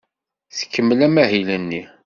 [0.57, 1.81] Tkemmel amahil-nni.